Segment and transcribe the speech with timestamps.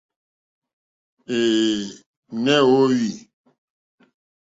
[1.41, 1.81] Ɛ̄ɛ̄,
[2.43, 3.09] nè óhwì.